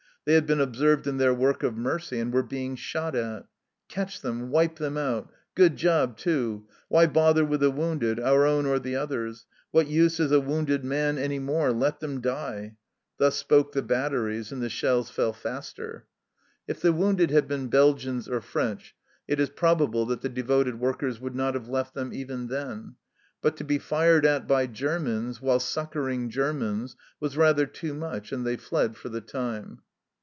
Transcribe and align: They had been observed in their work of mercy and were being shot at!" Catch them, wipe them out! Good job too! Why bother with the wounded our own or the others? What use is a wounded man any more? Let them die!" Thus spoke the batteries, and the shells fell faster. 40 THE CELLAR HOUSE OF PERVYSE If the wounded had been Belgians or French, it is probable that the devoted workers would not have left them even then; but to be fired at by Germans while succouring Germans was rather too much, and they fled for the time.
They 0.23 0.35
had 0.35 0.45
been 0.45 0.61
observed 0.61 1.07
in 1.07 1.17
their 1.17 1.33
work 1.33 1.63
of 1.63 1.75
mercy 1.75 2.19
and 2.19 2.31
were 2.31 2.43
being 2.43 2.75
shot 2.75 3.15
at!" 3.15 3.47
Catch 3.89 4.21
them, 4.21 4.51
wipe 4.51 4.75
them 4.75 4.95
out! 4.95 5.31
Good 5.55 5.77
job 5.77 6.15
too! 6.15 6.67
Why 6.89 7.07
bother 7.07 7.43
with 7.43 7.61
the 7.61 7.71
wounded 7.71 8.19
our 8.19 8.45
own 8.45 8.67
or 8.67 8.77
the 8.77 8.95
others? 8.95 9.47
What 9.71 9.87
use 9.87 10.19
is 10.19 10.31
a 10.31 10.39
wounded 10.39 10.85
man 10.85 11.17
any 11.17 11.39
more? 11.39 11.71
Let 11.73 12.01
them 12.01 12.21
die!" 12.21 12.75
Thus 13.17 13.35
spoke 13.35 13.71
the 13.71 13.81
batteries, 13.81 14.51
and 14.51 14.61
the 14.61 14.69
shells 14.69 15.09
fell 15.09 15.33
faster. 15.33 16.05
40 16.67 16.67
THE 16.67 16.67
CELLAR 16.67 16.67
HOUSE 16.67 16.67
OF 16.67 16.67
PERVYSE 16.67 16.77
If 16.77 16.81
the 16.83 16.93
wounded 16.93 17.31
had 17.31 17.47
been 17.47 17.67
Belgians 17.69 18.29
or 18.29 18.41
French, 18.41 18.95
it 19.27 19.39
is 19.39 19.49
probable 19.49 20.05
that 20.05 20.21
the 20.21 20.29
devoted 20.29 20.79
workers 20.79 21.19
would 21.19 21.33
not 21.35 21.55
have 21.55 21.67
left 21.67 21.95
them 21.95 22.13
even 22.13 22.45
then; 22.45 22.93
but 23.41 23.57
to 23.57 23.63
be 23.63 23.79
fired 23.79 24.27
at 24.27 24.47
by 24.47 24.67
Germans 24.67 25.41
while 25.41 25.59
succouring 25.59 26.29
Germans 26.29 26.95
was 27.19 27.35
rather 27.35 27.65
too 27.65 27.95
much, 27.95 28.31
and 28.31 28.45
they 28.45 28.55
fled 28.55 28.95
for 28.95 29.09
the 29.09 29.21
time. 29.21 29.79